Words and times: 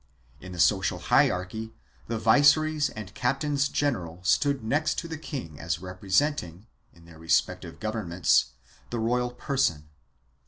2 0.39 0.47
In 0.47 0.51
the 0.51 0.59
social 0.59 0.97
hierarchy 0.97 1.75
the 2.07 2.17
viceroys 2.17 2.89
and 2.89 3.13
captains 3.13 3.69
general 3.69 4.19
stood 4.23 4.63
next 4.63 4.97
to 4.97 5.07
the 5.07 5.15
king 5.15 5.59
as 5.59 5.77
representing, 5.77 6.65
in 6.91 7.05
their 7.05 7.19
respective 7.19 7.79
governments, 7.79 8.45
the 8.89 8.97
royal 8.97 9.29
person. 9.29 9.89